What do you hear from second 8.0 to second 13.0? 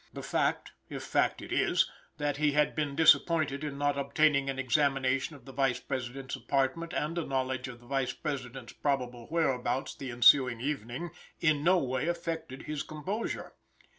President's probable whereabouts the ensuing evening, in no way affected his